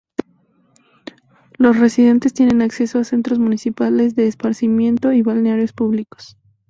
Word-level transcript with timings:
Los 1.59 1.77
residentes 1.77 2.33
tienen 2.33 2.63
acceso 2.63 2.97
a 2.97 3.03
centros 3.03 3.37
municipales 3.37 4.15
de 4.15 4.25
esparcimiento 4.27 5.13
y 5.13 5.21
balnearios 5.21 5.73
públicos. 5.73 6.39